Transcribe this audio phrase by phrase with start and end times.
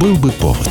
[0.00, 0.68] Был бы повод.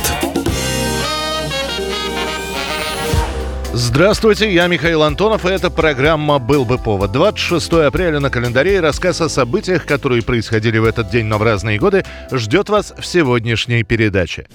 [3.72, 7.10] Здравствуйте, я Михаил Антонов, и эта программа «Был бы повод».
[7.10, 11.42] 26 апреля на календаре и рассказ о событиях, которые происходили в этот день, но в
[11.42, 14.46] разные годы, ждет вас в сегодняшней передаче.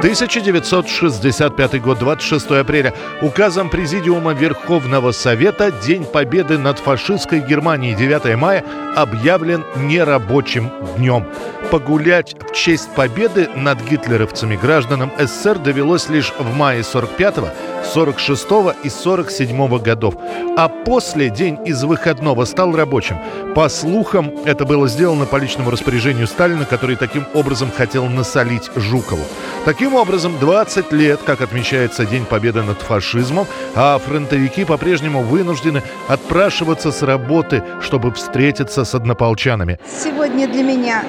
[0.00, 2.94] 1965 год, 26 апреля.
[3.20, 8.64] Указом Президиума Верховного Совета День Победы над фашистской Германией 9 мая
[8.96, 11.26] объявлен нерабочим днем.
[11.70, 17.50] Погулять в честь победы над гитлеровцами гражданам СССР довелось лишь в мае 45-го,
[17.92, 18.46] 46
[18.82, 20.14] и 47 годов.
[20.56, 23.18] А после день из выходного стал рабочим.
[23.54, 29.22] По слухам, это было сделано по личному распоряжению Сталина, который таким образом хотел насолить Жукову.
[29.64, 36.92] Таким образом, 20 лет, как отмечается День Победы над фашизмом, а фронтовики по-прежнему вынуждены отпрашиваться
[36.92, 39.78] с работы, чтобы встретиться с однополчанами.
[39.86, 41.04] Сегодня для меня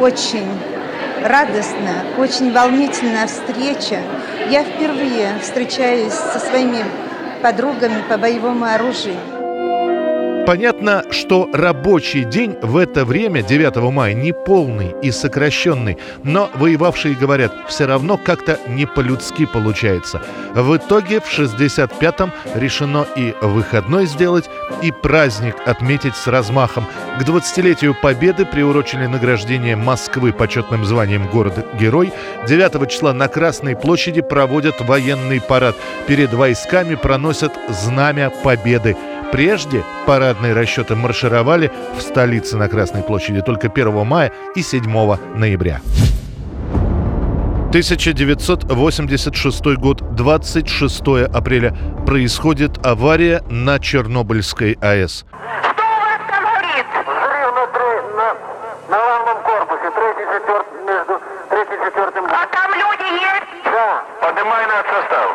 [0.00, 0.46] очень
[1.22, 4.00] радостная, очень волнительная встреча.
[4.50, 6.84] Я впервые встречаюсь со своими
[7.42, 9.16] подругами по боевому оружию.
[10.46, 17.16] Понятно, что рабочий день в это время, 9 мая, не полный и сокращенный, но воевавшие
[17.16, 20.22] говорят, все равно как-то не по-людски получается.
[20.54, 24.48] В итоге в 65-м решено и выходной сделать,
[24.82, 26.86] и праздник отметить с размахом.
[27.18, 32.12] К 20-летию Победы приурочили награждение Москвы почетным званием «Город-герой».
[32.46, 35.74] 9 числа на Красной площади проводят военный парад.
[36.06, 38.96] Перед войсками проносят знамя Победы.
[39.32, 44.82] Прежде парадные расчеты маршировали в столице на Красной площади только 1 мая и 7
[45.34, 45.80] ноября.
[47.68, 51.02] 1986 год, 26
[51.34, 51.74] апреля.
[52.06, 55.24] Происходит авария на Чернобыльской АЭС.
[55.72, 56.86] Кто у вас там горит?
[57.04, 58.34] Взрыв на, тре- на,
[58.88, 62.24] на главном корпусе, третий, четвертый, между третьим и четвертым.
[62.26, 63.64] А там люди есть?
[63.64, 65.28] Да, Поднимай наш состав.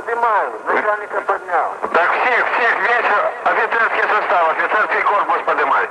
[0.00, 1.74] Поднимаю, начальника поднял.
[1.92, 3.10] Так всех, всех, весь
[3.44, 5.88] офицерский состав, офицерский корпус поднимай.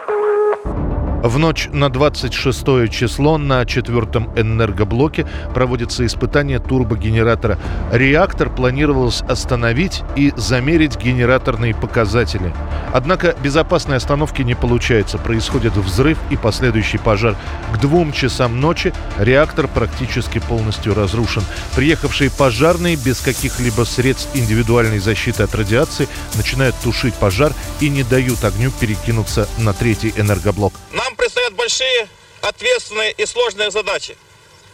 [1.22, 7.60] В ночь на 26 число на четвертом энергоблоке проводится испытание турбогенератора.
[7.92, 12.54] Реактор планировалось остановить и замерить генераторные показатели.
[12.94, 15.18] Однако безопасной остановки не получается.
[15.18, 17.36] Происходит взрыв и последующий пожар.
[17.74, 21.44] К двум часам ночи реактор практически полностью разрушен.
[21.76, 28.42] Приехавшие пожарные без каких-либо средств индивидуальной защиты от радиации начинают тушить пожар и не дают
[28.46, 30.74] огню перекинуться на третий энергоблок.
[30.94, 31.09] Нам
[31.40, 32.08] предстоят большие,
[32.42, 34.18] ответственные и сложные задачи.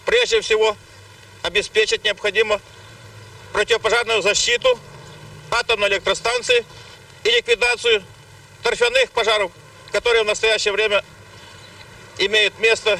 [0.05, 0.75] Прежде всего,
[1.43, 2.59] обеспечить необходимую
[3.53, 4.79] противопожарную защиту
[5.51, 6.65] атомной электростанции
[7.23, 8.03] и ликвидацию
[8.63, 9.51] торфяных пожаров,
[9.91, 11.03] которые в настоящее время
[12.17, 12.99] имеют место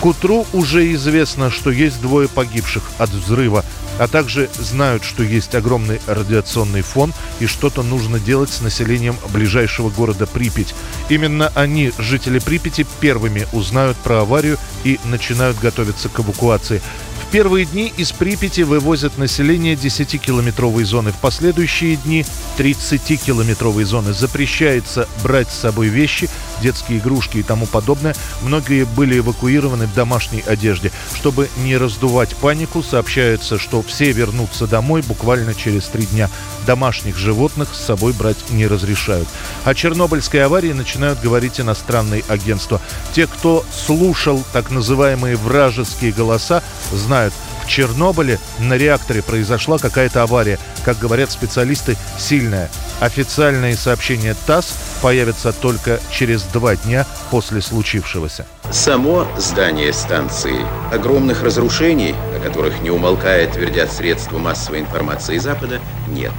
[0.00, 3.64] К утру уже известно, что есть двое погибших от взрыва,
[3.98, 9.90] а также знают, что есть огромный радиационный фон и что-то нужно делать с населением ближайшего
[9.90, 10.74] города Припять.
[11.08, 16.82] Именно они, жители Припяти, первыми узнают про аварию и начинают готовиться к эвакуации.
[17.22, 21.12] В первые дни из Припяти вывозят население 10-километровой зоны.
[21.12, 22.26] В последующие дни
[22.58, 24.12] 30-километровой зоны.
[24.12, 26.28] Запрещается брать с собой вещи,
[26.62, 28.14] детские игрушки и тому подобное.
[28.40, 30.90] Многие были эвакуированы в домашней одежде.
[31.14, 36.30] Чтобы не раздувать панику, сообщается, что все вернутся домой буквально через три дня.
[36.66, 39.28] Домашних животных с собой брать не разрешают.
[39.64, 42.80] О Чернобыльской аварии начинают говорить иностранные агентства.
[43.12, 46.62] Те, кто слушал так называемые вражеские голоса,
[46.92, 47.34] знают,
[47.64, 50.58] в Чернобыле на реакторе произошла какая-то авария.
[50.84, 52.70] Как говорят специалисты, сильная.
[53.02, 58.46] Официальные сообщения ТАСС появятся только через два дня после случившегося.
[58.70, 66.30] Само здание станции огромных разрушений, о которых не умолкает, твердят средства массовой информации Запада, нет.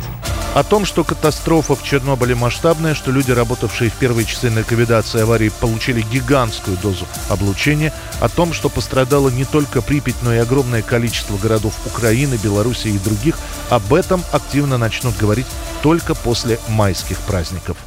[0.53, 5.49] О том, что катастрофа в Чернобыле масштабная, что люди, работавшие в первые часы ликвидации аварии,
[5.49, 7.91] получили гигантскую дозу облучения,
[8.21, 12.99] о том, что пострадало не только Припять, но и огромное количество городов Украины, Белоруссии и
[12.99, 13.35] других,
[13.71, 15.47] об этом активно начнут говорить
[15.81, 17.77] только после майских праздников.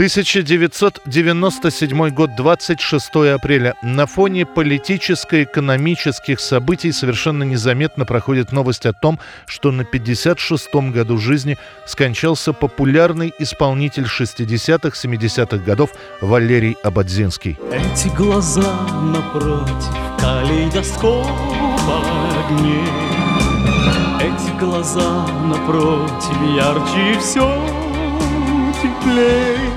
[0.00, 3.74] 1997 год, 26 апреля.
[3.82, 11.58] На фоне политическо-экономических событий совершенно незаметно проходит новость о том, что на 56-м году жизни
[11.84, 15.90] скончался популярный исполнитель 60-х, 70-х годов
[16.22, 17.58] Валерий Абадзинский.
[17.70, 21.26] Эти глаза напротив калейдоскопа
[22.48, 22.88] огней
[24.18, 27.46] Эти глаза напротив ярче все
[28.80, 29.69] теплей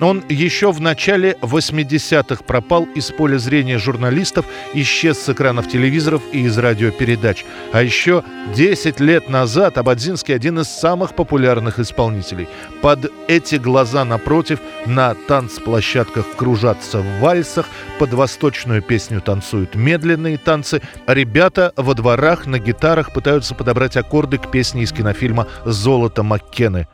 [0.00, 6.42] Он еще в начале 80-х пропал из поля зрения журналистов, исчез с экранов телевизоров и
[6.42, 7.44] из радиопередач.
[7.72, 8.24] А еще
[8.54, 12.48] 10 лет назад Абадзинский один из самых популярных исполнителей.
[12.80, 17.66] Под эти глаза напротив на танцплощадках кружатся в вальсах,
[17.98, 24.50] под восточную песню танцуют медленные танцы, ребята во дворах на гитарах пытаются подобрать аккорды к
[24.50, 26.88] песне из кинофильма «Золото Маккены».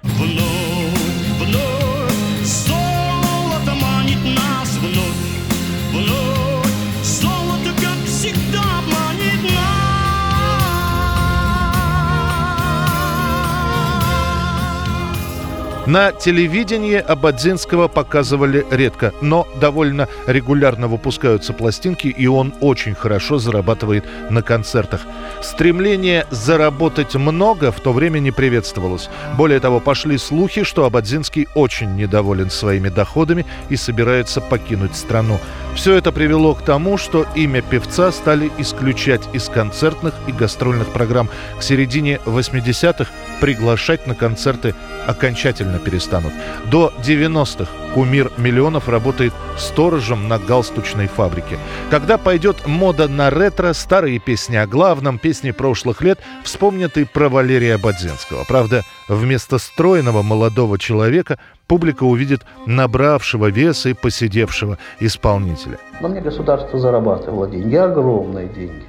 [15.86, 24.04] На телевидении Абадзинского показывали редко, но довольно регулярно выпускаются пластинки, и он очень хорошо зарабатывает
[24.28, 25.02] на концертах.
[25.42, 29.08] Стремление заработать много в то время не приветствовалось.
[29.36, 35.38] Более того, пошли слухи, что Абадзинский очень недоволен своими доходами и собирается покинуть страну.
[35.76, 41.28] Все это привело к тому, что имя певца стали исключать из концертных и гастрольных программ.
[41.60, 43.08] К середине 80-х
[43.40, 44.74] приглашать на концерты
[45.06, 46.32] окончательно перестанут.
[46.70, 51.58] До 90-х кумир миллионов работает сторожем на галстучной фабрике.
[51.90, 57.28] Когда пойдет мода на ретро, старые песни о главном, песни прошлых лет вспомнят и про
[57.28, 58.44] Валерия Бадзинского.
[58.46, 65.78] Правда, вместо стройного молодого человека публика увидит набравшего веса и посидевшего исполнителя.
[66.00, 68.84] На мне государство зарабатывало деньги, огромные деньги.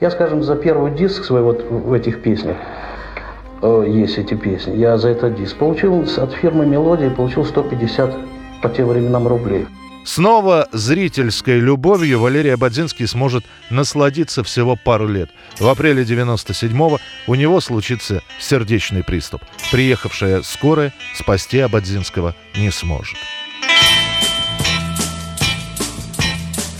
[0.00, 2.56] Я, скажем, за первый диск свой вот в этих песнях,
[3.62, 8.16] э, есть эти песни, я за этот диск получил от фирмы «Мелодия» получил 150
[8.62, 9.66] по тем временам рублей.
[10.06, 15.30] Снова зрительской любовью Валерий Абадзинский сможет насладиться всего пару лет.
[15.58, 19.42] В апреле 97-го у него случится сердечный приступ.
[19.72, 23.18] Приехавшая скорая спасти Абадзинского не сможет.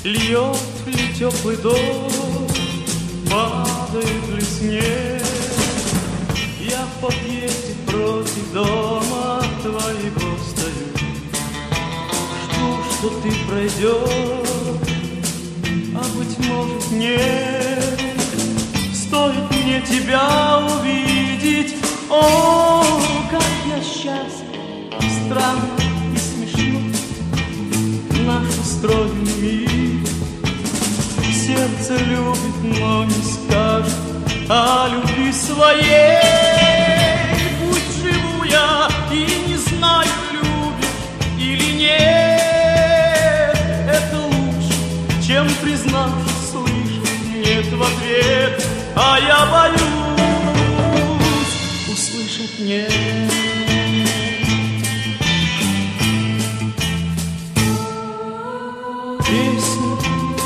[0.04, 0.56] Льет
[0.86, 5.15] ли теплый дождь, падает ли снег
[13.66, 14.48] ты пройдешь,
[15.94, 18.00] а быть может нет.
[18.94, 21.25] Стоит мне тебя увидеть,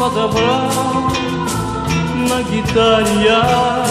[0.01, 0.73] подобрал
[2.27, 3.87] на гитаре я.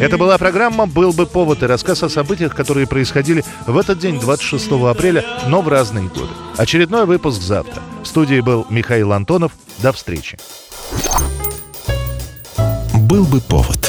[0.00, 4.18] Это была программа «Был бы повод» и рассказ о событиях, которые происходили в этот день,
[4.18, 6.30] 26 апреля, но в разные годы.
[6.56, 7.82] Очередной выпуск завтра.
[8.02, 9.52] В студии был Михаил Антонов.
[9.82, 10.38] До встречи.
[12.94, 13.83] «Был бы повод»